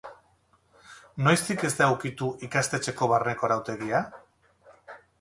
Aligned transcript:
Noiztik 1.27 1.67
ez 1.69 1.71
da 1.83 1.91
ukitu 1.97 2.31
ikastetxeko 2.49 3.13
barneko 3.15 3.49
arautegia? 3.51 4.05